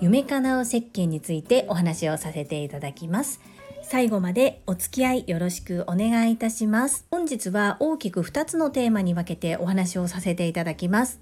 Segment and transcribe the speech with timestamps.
[0.00, 3.40] 夢かなう石鹸についてお話をさせていただきます。
[3.82, 7.06] 最後までお付き合いよろしくお願いいたします。
[7.10, 11.20] 本日は大きく2つのテーマに分けてお話をさせていただきます。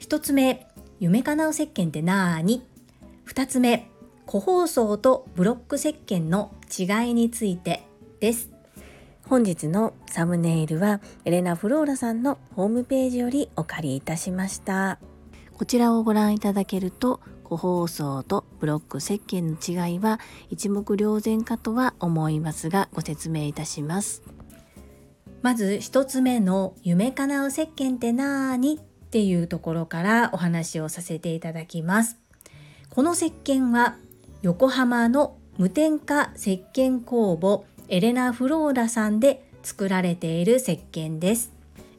[0.00, 0.66] 1つ目
[0.98, 2.66] 夢かなう石鹸ってなーに。
[3.26, 3.88] 2つ目
[4.24, 7.86] 個包装とブロック石鹸の違いについて
[8.18, 8.50] です。
[9.28, 14.98] 本日のサムネイルはエレナ・フローラさんのホームページよりお借りいたしました。
[15.52, 20.18] こちらをご覧いただけると個包装とブロック石鹸の違いは
[20.50, 24.22] 一目瞭然かとは思いますがご説明いたします。
[25.42, 32.16] まず一つ目の夢叶う石鹸ってなーにっていうところからお話をさせていただきます。
[32.90, 33.96] この石鹸は
[34.42, 41.52] 横浜の無添加石鹸工房エレナ・フローラさんで作られている石鹸です。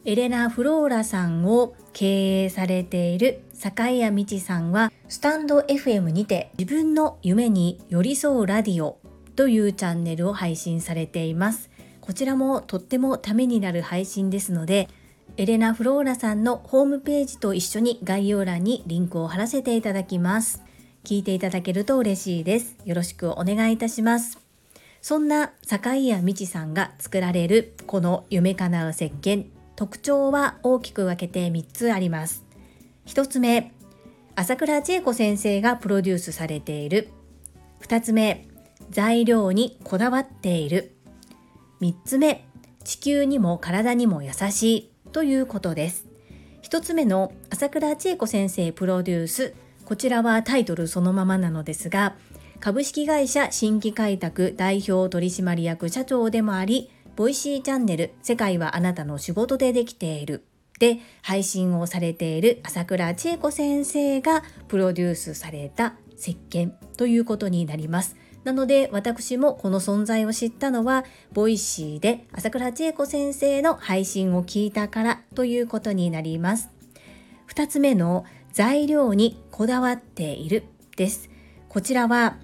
[0.04, 9.00] エレナ・フローラさんを経営されている坂井谷道さんはスタンド FM にて自分の夢に寄り添うラディオ
[9.36, 11.72] というチャンネルを配信されています。
[12.00, 14.88] こちらもとってもためになる配信ですので、
[15.38, 20.62] エレナ・フローラさんのホームページと一緒に概要欄にリンクを貼らせていただきます。
[21.04, 22.78] 聞いていただけると嬉しいです。
[22.86, 24.38] よろしくお願いいたします。
[25.02, 32.47] そんな坂井谷道さんが作られるこの夢叶う石鹸特徴は大きく分けて3つあります。
[33.08, 33.72] 1つ目、
[34.36, 37.10] 朝倉千恵子先生がプロデュースされている。
[37.82, 38.46] 2つ目、
[38.90, 40.94] 材料にこだわっている。
[41.80, 42.46] 3つ目、
[42.84, 46.06] 地球にも体にも優しいということです。
[46.64, 49.56] 1つ目の朝倉千恵子先生プロデュース。
[49.86, 52.18] こちらはタイトルそのままなのですが、
[52.60, 60.44] 株式会社新規開拓代表取締役社長でもあり、 Voicy チャンネル世界はあなたの仕事でできている
[60.80, 68.16] で配信をされている朝倉千恵子先生がプロデュースされた石鹸ということになります。
[68.44, 76.70] なので私もこの存在を知ったのは Voicy で朝倉千恵子先生の配信を聞いたからということになります。
[77.50, 80.64] 2つ目の材料にこだわっている
[80.96, 81.30] です。
[81.68, 82.38] こちらは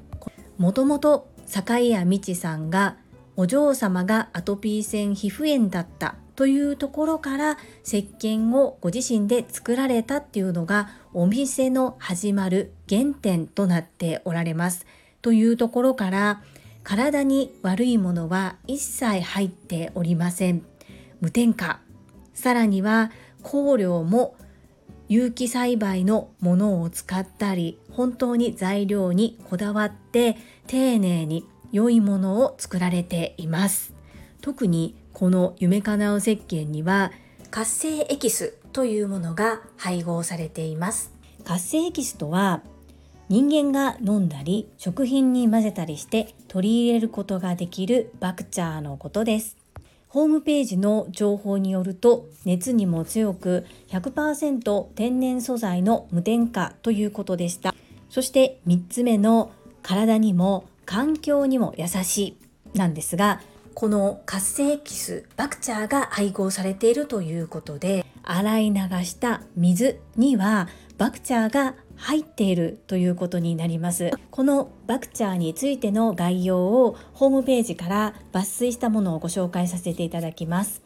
[0.58, 2.98] もともと坂井谷道さんが
[3.36, 14.86] お嬢様がアトピー性皮膚炎だったというところから石鹸をご自身で作られたっていうのがお店の始まる原点となっておられます。
[15.22, 16.42] というところから
[16.84, 20.64] 体に悪いものは一切入っておりません。
[21.22, 21.80] 無添加。
[22.34, 23.12] さらには
[23.44, 24.36] 香料も
[25.08, 33.94] 有機栽培のものを使ったり本当に材料にこだわって丁寧に良いものを作られています
[34.42, 37.14] 特にこの夢かなう石鹸には
[37.50, 41.14] 活性エキスというものが配合されています。
[41.46, 42.62] 活性エキスとは
[43.30, 49.56] 人間が飲んだり食品に混ぜたりして取り入れることができるバクチャーのことです。
[50.10, 57.74] ホームページの情報によると熱にも強く100%天然素材の無添加ということでした。
[58.10, 62.36] そして3つ目の体にも環境にも優し
[62.74, 63.40] いなんですが
[63.76, 70.68] この活性キスバクチャーが配合されているということで洗い流した水には
[70.98, 74.12] バクチャーが入っているということになります。
[74.32, 80.82] このバクチャーについての概要をホームページから抜粋したものをご紹介させていただきます。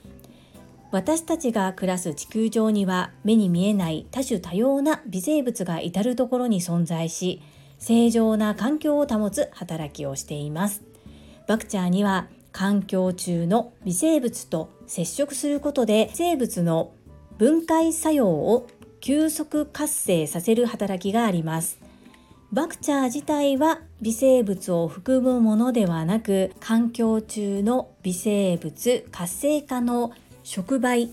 [0.92, 7.42] 私たちが暮らす地球上には目に見えない多種多様な微生物が至る所に存在し
[7.78, 10.84] 正常な環境を保つ働きをしています。
[11.47, 12.28] バクチャーには
[12.58, 16.92] 環境中の微生物と接触することで生物の
[17.38, 18.66] 分解作用を
[19.00, 21.78] 急速活性させる働きがあります。
[22.52, 30.12] バクチャー自体は微生物を含むものではなく環境中の微生物活性化の
[30.42, 31.12] 触媒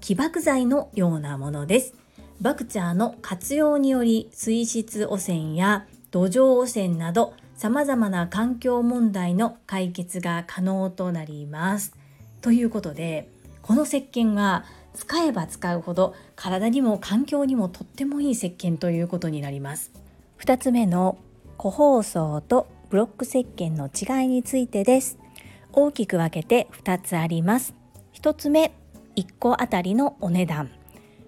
[0.00, 1.94] 起爆剤のようなものです。
[2.40, 11.94] バクチャーの活用により水質汚染や土壌汚染など様々な環境問題の解決が可能となります。
[12.40, 13.30] ということで
[13.62, 19.92] この石鹸は使えば使うほど体にも環境にもとってもいい石鹸ということになります。
[20.38, 21.18] 2つ目の
[21.56, 25.18] 個包装とブロック石鹸の違いについてです
[25.72, 27.74] 大きく分けて2つあります
[28.14, 28.72] 1つ目
[29.16, 30.70] 1個あたりのお値段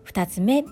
[0.07, 0.65] 2つ目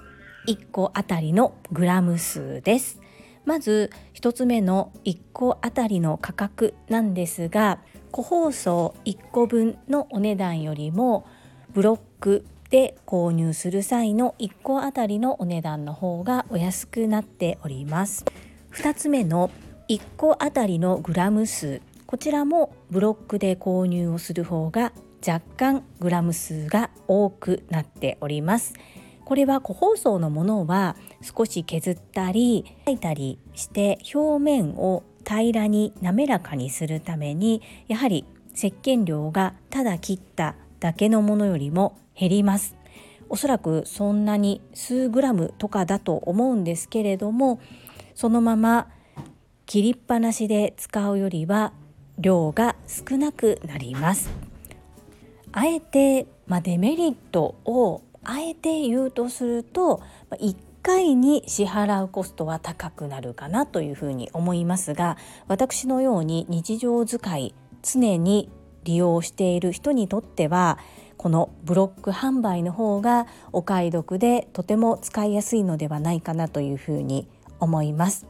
[0.46, 3.00] 1個あたりのグラム数です
[3.44, 7.81] まず1つ目の1個あたりの価格なんですが
[8.11, 11.26] 個包装1個分のお値段よりも
[11.73, 18.25] ブロックで購入する際の1個あたりのお値段の方がお安くなっております。
[18.73, 19.50] 2つ目の
[19.88, 21.81] 1個あたりのグラム数。
[22.06, 24.93] こちらもブロックで購入をする方が
[25.26, 28.75] 若干グラム数が多くなっております。
[29.24, 42.76] これは個包装のものは少し削ったり焼いたりして表面を平らに滑らかにするためにやはり石鹸量がただ切っただけのものよりも減ります。
[43.30, 47.58] おそらくそんなに数グラムとかだと思うんですけれども
[48.14, 48.88] そのまま
[49.66, 51.72] 切りっぱなしで使うよりは
[52.18, 54.30] 量が少なくなります。
[55.52, 65.16] あえて、まあ、デメリットをあえて言うとすると1回に支払うコストは高くなるかなというふうに思いますが
[65.48, 68.50] 私のように日常使い常に
[68.84, 70.78] 利用している人にとっては
[71.16, 77.28] このブロック販売の方がお買い得でとても使いやすいのではないかなというふうに
[77.60, 78.26] 思います。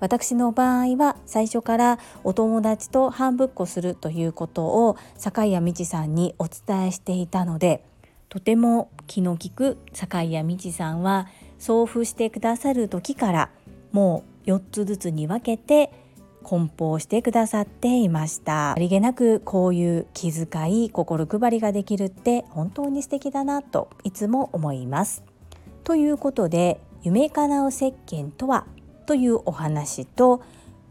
[0.00, 7.84] 私の場合は最初からお友達と半ぶっこするということを坂井谷道さんにお伝えしていたので
[8.32, 13.50] とても気の利く坂井谷道さんは送付してくださる時から
[13.92, 15.92] もう4つずつに分けて
[16.42, 18.72] 梱包してくださっていました。
[18.72, 25.22] ありげなくこういう気遣い心配りができるって本当に素敵だなといつも思います。
[25.84, 28.64] ということで夢かなう石鹸とは
[29.04, 30.40] というお話と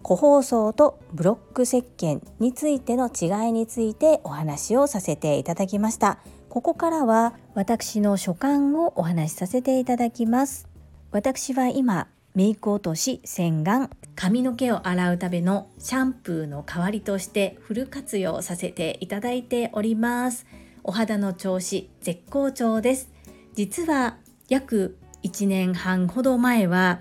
[0.04, 6.20] 個包装とブロック石鹸についての違いについてお話をさせていただきました。
[6.51, 10.68] ここからは私の所感をお話しさせていただきます。
[11.09, 20.45] 私は今メイク落とし洗顔髪の毛を洗うためのシャンプーの代わりとしてフル活用させていただいております。
[20.83, 23.09] お肌の調子絶好調です。
[23.53, 24.18] 実は
[24.50, 27.00] 約1年半ほど前は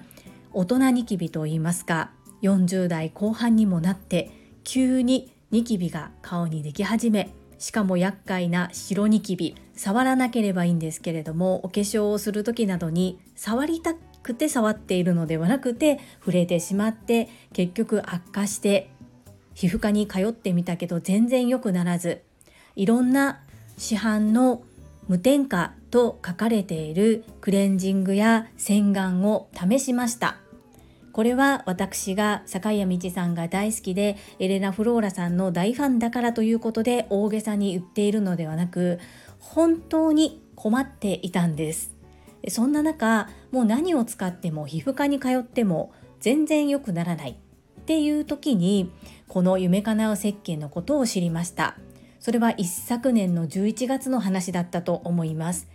[0.52, 2.12] 大人ニキビといいますか
[2.42, 4.30] 40代後半にもなって
[4.62, 18.90] 急にニキビが顔にでき始めしかも厄介な白ニキビ触らなければいいんですけれどもお化粧をする時などに触りたくて触っているのではなくて触れてしまって結局悪化して
[19.54, 22.22] 皮膚科に通ってみたけど全然良くならず
[22.76, 23.40] いろんな
[23.76, 24.62] 市販の
[25.06, 30.36] 無添加と書かれているクレンジングや洗顔を試しました。
[31.12, 39.00] これは私が坂井谷道さんが大好きでエレナ・フローラさんの大ファンだからということで大げさに言っているのではなく
[39.38, 41.94] 本当に困っていたんです。
[42.48, 47.30] そんな中もう何を使っても皮膚科に通っても全然良くならない。
[47.80, 48.92] っていう時に
[49.26, 51.76] この夢かなう石鹸のことを知りました。
[52.20, 55.68] それは一昨年の11月の話だったと思います。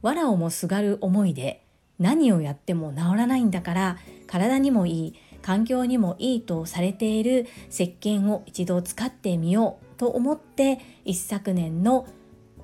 [0.00, 1.64] 藁をもすがる思いで
[1.98, 12.06] 何をやっても治らないんだから体にもいい環境にもいいとされている石鹸を一度使ってみようと思って一昨年の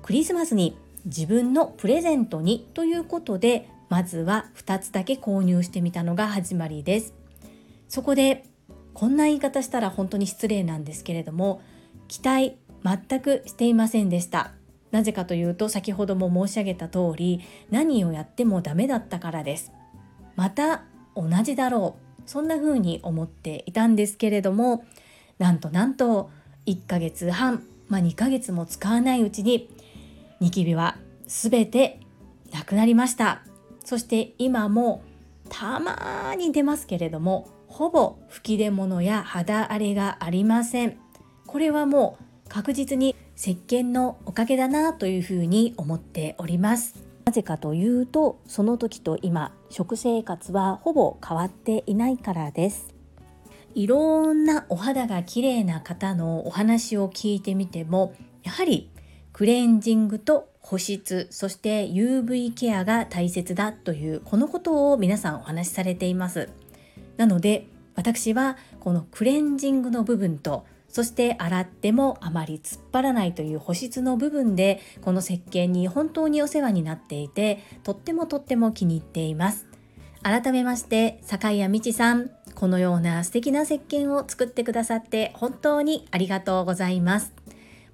[0.01, 7.13] クリスマスに自分のプレゼントにということでまずは2つだけ購入してみたのが始まりです。
[7.87, 8.45] そこで
[8.93, 11.61] こんな言い方したら本当に失礼なんですけれども
[12.07, 14.53] 期待全くしていませんでした。
[14.91, 19.71] なぜかというと先ほども申し上げた通り何をやってもダメだったからです。
[20.35, 20.83] また
[21.15, 22.29] 同じだろう。
[22.29, 24.83] そんな風に思っていたんですけれども
[25.37, 26.31] なんとなんと
[26.65, 29.69] 1ヶ月半、まあ、2ヶ月も使わないうちに
[30.39, 31.99] ニキビは全て
[32.51, 33.41] なくなりました。
[33.83, 35.03] そして今も
[35.49, 40.97] たまに出ますけれどもほぼ吹き出物や肌荒れがありません。
[41.45, 47.04] これはもう確実に石鹸のおかげだなというふうに思っております。
[47.25, 52.95] なぜかというとその時と今食生活はほぼ変わっていないからです。
[53.73, 58.13] いろんなお肌が綺麗な方のお話を聞いてみても
[58.43, 58.89] やはり
[59.33, 66.49] クレンジングと保湿そして UV ケアが大切だというこのことを皆さんお話しされています
[67.17, 70.65] なので私はこのクレンジングの部分と
[70.95, 79.67] そして洗ってもあまり突っ張らないという保湿の部分でこの石鹸に本当にお世話になっていてとってもとっても気に入っています。
[80.23, 87.33] 改めまして坂井谷美智さんこのような素敵な石鹸を作ってくださって本当にありがとうございます。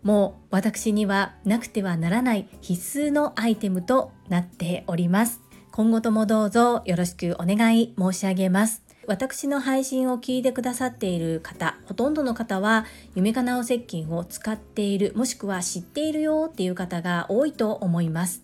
[0.03, 5.41] もう私にはなくてはならない必須のアイテムとなっております。
[5.71, 8.83] 今後ともどうぞよろしくお願い申し上げます。
[9.11, 18.41] 私の配信を聞いてくださっている方ほとんどの方は夢かなお石鹸を使っているもしくは知っているよっていう方が多いと思います。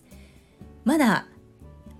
[0.84, 1.24] まだ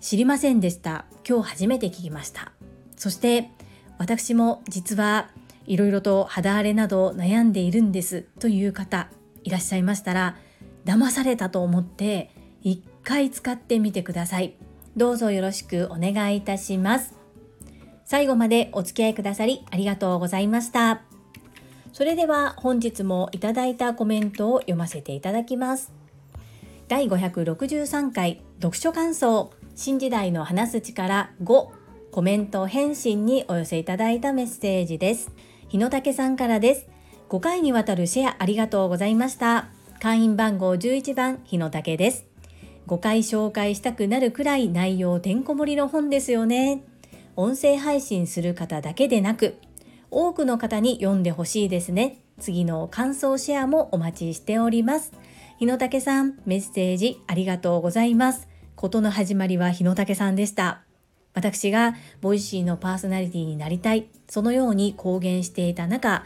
[0.01, 1.07] 知りませんでした。
[1.27, 2.53] 今日初めて聞きました。
[2.95, 3.49] そして
[3.97, 5.31] 私も実は
[5.67, 8.27] いろいろと肌荒れなど悩んでいるんです。
[8.39, 9.09] という方
[9.45, 10.37] いらっしゃいましたら
[10.85, 12.31] 騙されたと思って
[12.63, 14.57] 一回使ってみてください。
[14.95, 17.18] どうぞよろしくお願いいたします。
[18.09, 21.03] 最後までお付き合いくださりありがとうございました。
[21.93, 25.93] それでは本日もいただいたコメントを読ませていただきます。
[26.89, 29.51] 第563回読書感想。
[29.75, 31.69] 新時代の話す力5
[32.11, 35.31] コメント返信にお寄せいただいたメッセージです。
[35.69, 36.87] 日野武さんからです。
[37.29, 39.69] 5回にわたるシェアありがとうございました。
[40.01, 42.25] 会員番号11番日野武です。
[42.87, 46.85] 5回紹介したくなるくらい内容てんこ盛りの本ですよね。
[47.41, 49.61] 音声配信する方だけでなく
[50.11, 52.19] 多くの方に読んでほしいですね。
[52.41, 55.13] 次の感想シェアもお待ちしております。
[55.61, 58.49] 日野武さんメッセージありがとうございます。
[58.75, 60.83] ことの始まりは日野武さんでした。
[61.33, 64.09] 私が Voicyのパーソナリティになりたい。
[64.29, 66.25] そのように公言していた中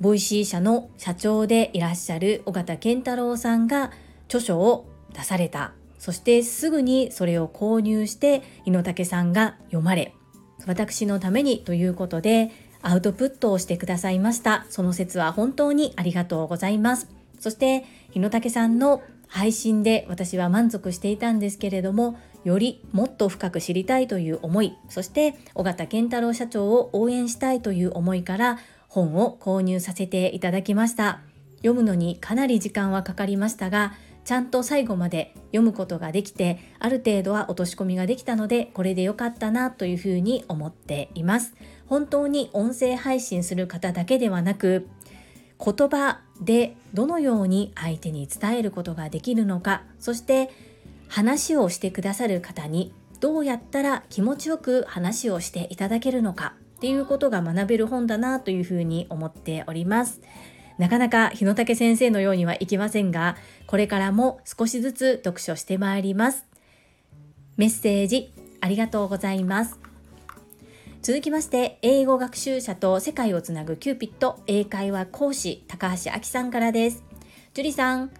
[0.00, 3.92] Voicy社の社長でいらっしゃる緒方憲太郎さんが
[4.26, 5.74] 著書を出された。
[6.00, 10.16] そしてすぐにそれを購入して井野武さんが読まれ
[10.66, 12.50] 私のためにということで
[12.82, 14.66] アウトプットをしてくださいました。
[14.70, 17.08] その説は本当にありがとうございます。
[17.38, 31.20] そして日野武さんの配信で私は満足していたんですけれどもよりもっと深く知りたいという思いそして尾形健太郎社長を応援したいという思いから本を購入させていただきました。
[31.58, 33.92] 読むのにかなり時間はかかりましたが
[34.28, 41.54] ちゃんと最後まで読むことができてある程度は落とし込みができたのでこれで良かったなというふうに思っています
[41.86, 44.86] 本当に音声配信する方だけではなく
[45.58, 50.50] 言葉でどのように相手に伝えることができるのかそして
[51.08, 60.20] 話をしてくださる方にどうやったら気持ちよく話をしていただけるのかっていうことが学べる本だなというふうに思っております。
[60.78, 66.46] なかなか日野武先生のようにはいきませんが、これからも少しずつ読書してまいります。
[67.56, 69.78] メッセージありがとうございます。
[71.02, 77.02] 続きまして、英語学習者と世界をつなぐキューピット英会話講師高橋明さんからです。
[77.54, 78.10] 樹里さん、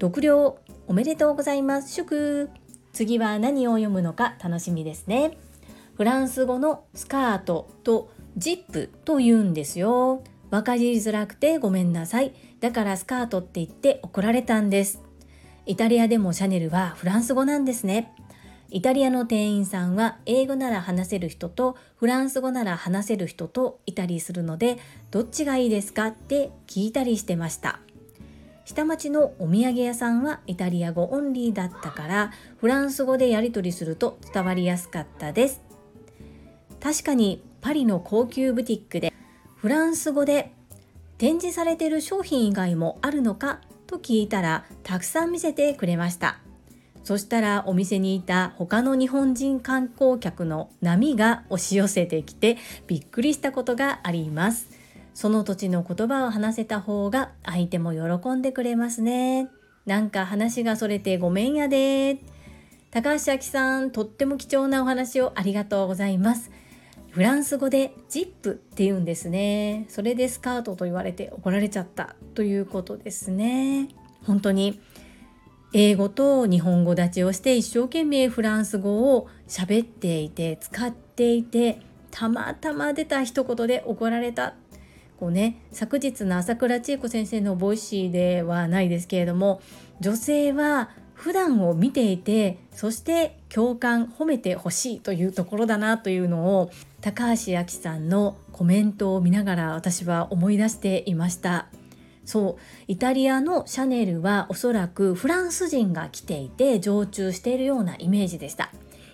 [0.00, 1.94] 読了おめでとうございます。
[1.94, 2.50] 祝
[2.92, 5.38] 次は何を読むのか楽しみですね。
[5.94, 10.24] フランス語のスカートとジップと言うんですよ。
[10.50, 12.34] わかりづらくてごめんなさい。
[12.60, 15.02] だからスカートって言って怒られたんです。
[15.66, 18.12] イタリアでもシャネルはフランス語なんですね。
[18.72, 24.78] イタリアの店員さんは英語なら話せる人とフランス語なら話せる人といたりするので
[25.10, 27.80] どっちがいいですかって聞いたりしてました。
[28.64, 35.60] 下町のお土産屋さんはイタリア語オンリーだったからフランス語でやり取りすると伝わりやすかったです。
[36.80, 39.12] 確かにパリの高級ブティックで
[39.60, 40.54] フランス語で
[41.18, 46.38] 展示されている商品以外もあるのかと聞いたらたくさん見せてくれました。
[47.04, 54.70] そしたらお店にいた他の日本人観光客の波が押し寄せてきてびっくりしたことがあります。
[55.12, 59.48] その土地の言葉を話せた方が相手も喜んでくれますね。
[59.84, 62.16] なんか話がそれてごめんやで。
[62.90, 66.50] 高橋明さんとっても貴重なお話をありがとうございます。
[67.10, 69.86] フランス語でジップって言うんですね。
[69.88, 73.88] それでスカートと言われて怒られちゃったということですね。
[74.24, 74.80] 本当に
[75.72, 84.54] 英語と日本語立ちをして一生懸命フランス語を喋っていて使っていてたまたま出た一言で怒られた。
[85.18, 89.60] こうね昨日の朝倉千恵子先生の Voicy ではないですけれども
[90.00, 101.68] 女性は普段を見ていてそして共感褒めてほしいというところだなというのを高橋明さんのコメントを見ながら私は思い出していました。
[102.26, 108.70] そうイタリアのシャネルはおそらくフランス人が来ていて常駐しているようなイメージでした。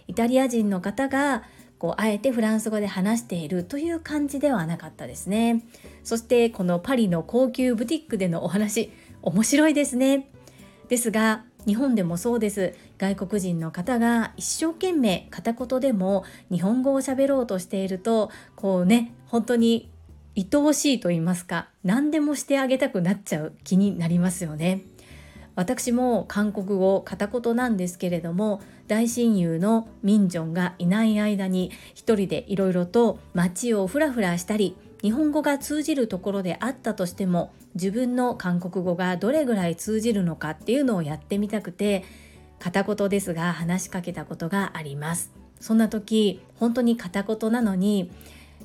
[0.09, 1.45] イタリア人の方が
[1.79, 5.63] こうあえてフランス語で話しているという感じではなかったですね。
[6.03, 10.29] そしてこのパリの高級ブティックでのお話面白いですね。
[10.89, 12.75] ですが日本でもそうです。
[12.99, 19.91] 外国人の方が一生懸命片言でも日本語を喋ろうとしているとこうね本当に
[20.37, 24.83] 愛おしいと言いますか何でもしてあげたくなっちゃう気になりますよね。
[25.57, 42.05] 私も韓国語片言なんですけれども大親友のミンジョンがいない間に一人でいろいろと街をふらふらしたり日本語が通じるところであったとしても自分の韓国語がどれぐらい通じるのかっていうのをやってみたくて
[42.59, 45.33] 片言ですが話しかけたことがあります。
[45.61, 48.11] そんな時本当に片言なのに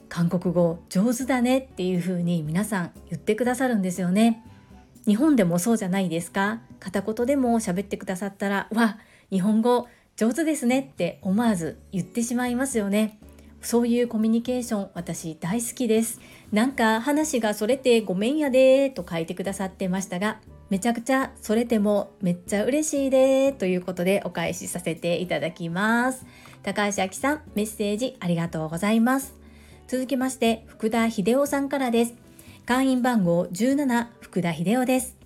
[0.10, 4.44] 韓国語上手だねっていう風に皆さん言ってくださるんですよね。
[5.08, 6.62] 日本でもそうじゃないですか。
[6.80, 8.98] 片言でも喋ってくださったらわ
[9.30, 13.21] 日本語上手ですねって思わず言ってしまいますよね。
[13.62, 16.20] そういうコミュニケーション私大好きです。
[16.51, 20.39] なんか話がそれてごめんやでと書いてくださってましたが
[20.70, 26.25] めちゃくちゃそれてもめっちゃ嬉しいでということでお返しさせていただきます。
[26.63, 29.36] 高橋明さんメッセージありがとうございます。
[29.88, 32.13] 続きまして福田秀夫さんからです。
[32.65, 35.18] 会員番号17福田秀夫です。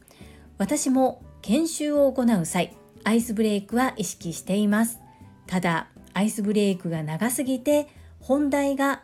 [0.58, 5.00] 私も研修を行う際アイスブレイクは意識しています。
[5.46, 7.88] ただアイスブレイクが長すぎて
[8.25, 9.03] 本題が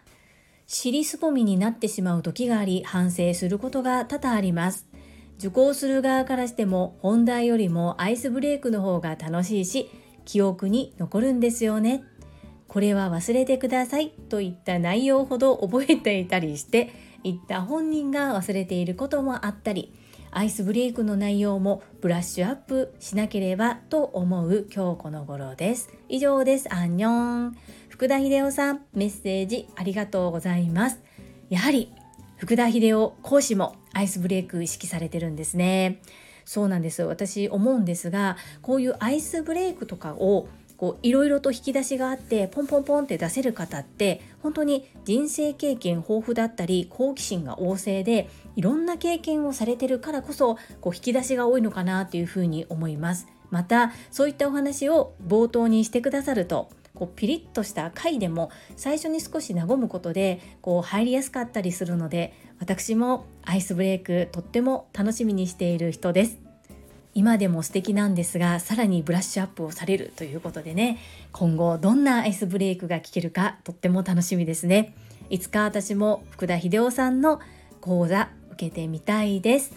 [0.65, 4.87] 尻すぼみになってしまう時があり反省することが多々あります。
[5.37, 9.91] 受講する側からしても本題よりもアイスブレイクの方が楽しいし
[10.25, 12.03] 記憶に残るんですよね。
[12.67, 16.91] これは忘れてくださいといった内容ほど覚えていたりして
[17.23, 19.93] 言った本人が忘れていることもあったり
[20.31, 25.89] アイスブレイクの内容もブラッシュアップしなければと思う今日この頃です。
[26.07, 26.73] 以上です。
[26.73, 27.57] アンニョン。
[28.01, 31.03] 福田秀夫さんメッセージありがとうございます。
[31.51, 31.93] やはり
[32.37, 36.01] 福田秀夫講師もアイスブレイク意識されてるんですね。
[36.43, 53.27] そうなんです私思うんですがこういうアイスブレイクとかをこういろいろと引き出しがあってポンポンポンって出せる方って本当に人生経験豊富だったり好奇心が旺盛でいろんな経験をされてるからこそこう引き出しが多いのかなというふうに思います。
[53.51, 56.69] またそういったお話を冒頭にしてくださると
[57.01, 66.37] こうピリッとした回でも最初に少し和むことでこう入りやすかったりするので私もアイスブレイクとっても楽しみにしている人です。
[67.15, 70.99] 今でも素敵なんですがさらにブラッシュアップをされるということでね
[71.31, 74.93] 今後どんなアイスブレイクが聞けるかとっても楽しみですね。
[75.31, 77.39] いつか私も福田秀夫さんの
[77.79, 79.73] 講座受けてみたいです。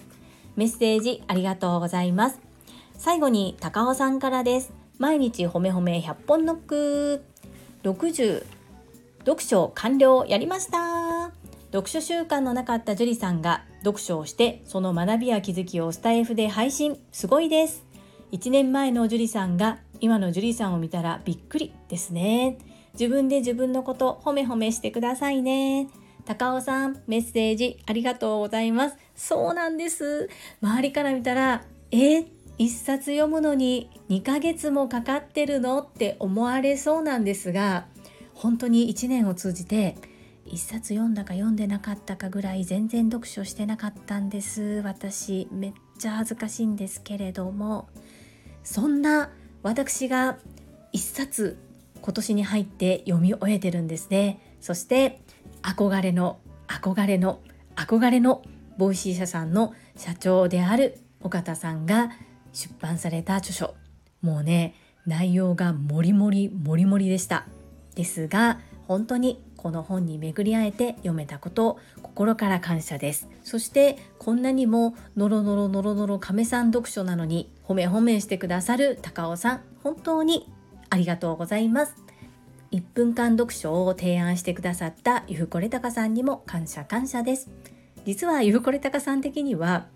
[0.57, 2.39] メッセージありがとうございます。
[2.99, 4.84] 最後に高尾さんからです。
[4.99, 7.25] 毎日ほめほめ100本ノック。
[7.83, 8.45] 60
[9.27, 11.33] 読書完了やりました。
[11.73, 16.99] 読書習慣のなかった樹里さんが読書をしてその学びや気づきをスタイフで配信。
[17.11, 17.85] すごいです。
[18.33, 22.59] 1年前の樹里さんが今の樹里さんを見たらびっくりですね。
[22.93, 25.89] 自分で自分のこと褒め褒めしてくださいね。
[26.25, 28.97] 高尾さんメッセージありがとうございます。
[29.17, 30.31] そうなんです。
[30.63, 32.27] 周りから見たらえー、
[32.59, 37.87] 1冊読むのに2ヶ月もかかってるのって思われそうなんですが
[38.33, 39.97] 本当に1年を通じて
[40.47, 44.83] 1冊読んだか読んでなかったかぐらい全然読書してなかったんです。
[44.85, 47.88] 私めっちゃ恥ずかしいんですけれども
[48.62, 49.31] そんな
[49.62, 50.38] 私が
[50.93, 51.59] 1冊
[52.03, 54.57] 今年に入って読み終えてるんですね。
[54.61, 55.23] そして
[55.62, 56.38] 憧れの
[56.69, 57.40] 憧れの
[57.75, 58.43] 憧れの
[58.77, 62.11] Voicy 社さんの社長である緒方さんが
[62.55, 63.75] 出版された著書。
[64.23, 64.75] もうね
[65.07, 67.47] 内容がもりもりもりもりでした。
[67.95, 73.29] ですが本当にこの本に巡り会えて読めたこと心から感謝です。
[73.43, 80.51] そしてこんなにもノロノロノロノロ亀さん読書なのに褒め褒めしてくださる高尾さん本当に
[80.90, 81.97] ありがとうございます。
[82.73, 87.49] 1分間読書を提案してくださったゆふこれたかさんにも感謝感謝です。
[88.05, 89.87] 実はゆふこれたかさん的には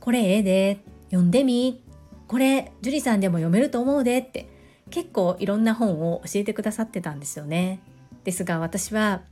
[0.00, 0.78] これええで
[1.14, 1.80] 読んでみ。
[2.26, 4.48] これ樹里さんでも読めると思うでって。
[4.90, 7.80] 結構いろんな本を教えてくださってたんですよね。
[8.24, 9.22] ですが私は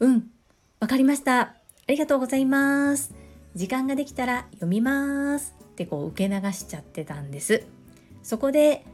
[0.00, 0.30] うん
[0.80, 1.40] わかりました。
[1.40, 1.54] あ
[1.88, 3.14] りがとうございます。
[3.54, 5.54] 時間ができたら読みます。
[5.62, 7.66] ってこう受け流しちゃってたんです。
[8.22, 8.84] そこで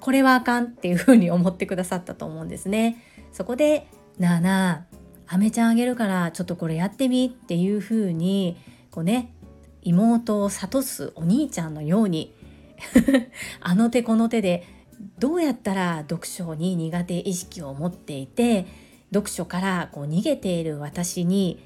[0.00, 3.02] これはあかんっていうふうに思ってくださったと思うんですね。
[3.32, 3.86] そこで
[4.18, 4.86] なあな
[5.26, 8.56] ああめちゃんあげるからちょっとこれやってみっていうふうに
[8.90, 9.32] こうね
[9.82, 12.34] 妹を諭すお兄ちゃんのように
[13.60, 14.64] あの手この手で
[15.18, 18.66] どうやったら読書に苦手意識を持っていて
[19.12, 21.58] 読書からこう逃げている私に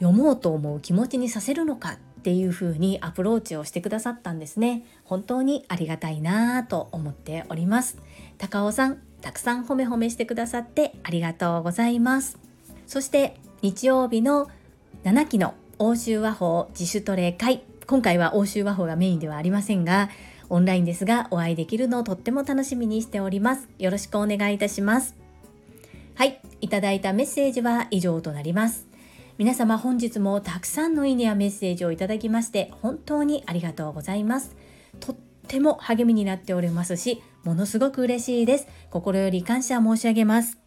[0.00, 4.84] 読もうと思う気持ちにさせるのかっていうふうにアプローチをしてくださったんですね。
[5.04, 7.98] 本当にありがたいなと思っております。
[8.38, 12.38] 高尾さんたくさん褒め褒めしてくださってありがとうございます。
[12.86, 14.48] そして日曜日の
[15.04, 17.62] 7期の欧州和法自主トレ会。
[17.86, 20.10] 今回は欧州和法がメインではありませんが
[20.48, 23.68] オンラインですがお会いできるのをとっても楽しみにしております。
[23.78, 25.14] よろしくお願いいたします。
[26.16, 28.88] はいいただいたメッセージは以上となります。
[29.38, 34.56] 皆様本日もたくさんのいいねやメッセージをいただきまして本当にありがとうございます。
[34.98, 38.66] とっても励みになっておりますしものすごく嬉しいです。
[38.90, 40.58] 心より感謝申し上げます。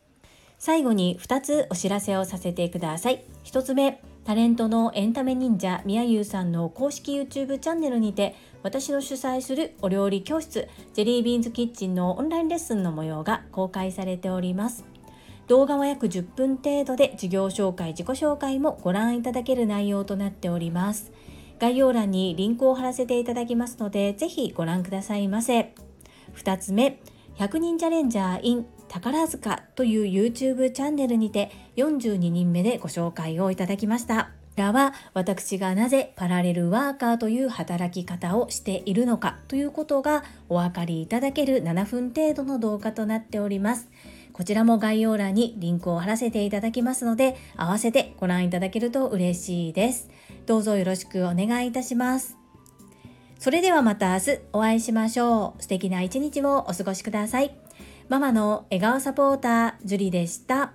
[0.58, 3.26] 最後に2つお知らせをさせてください。
[3.44, 14.86] 1つ目タレントのエンタメ忍者みやゆうさんの公式 YouTube チャンネルにて私の主催するお料理教室ジェリービーンズキッチンのオンラインレッスンの模様が公開されております。
[15.50, 21.12] 動画は約10分程度で授業紹介自己紹介もご覧いただける内容となっております。
[21.60, 25.74] 概要欄にリンクを貼らせていただきますのでぜひご覧くださいませ。
[26.38, 27.02] 2つ目
[27.36, 34.32] 100人チャレンジャー in 宝塚という YouTube チャンネルにて42人目でご紹介をいただきました。
[34.58, 43.90] らは私がなぜパラレルワーカーという働き方をしているのかということがお分かりいただける7分程度の動画となっております。
[44.34, 50.10] こちらも概要欄にリンクを貼らせていただきますので合わせてご覧いただけると嬉しいです。
[50.46, 52.38] どうぞよろしくお願いいたします。
[53.40, 55.62] それではまた明日お会いしましょう。
[55.64, 57.56] 素敵な一日をお過ごしください。
[58.12, 60.74] ママの笑顔サポーター、ジュリでした。